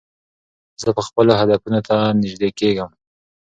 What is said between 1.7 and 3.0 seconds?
ته نژدې کېږم.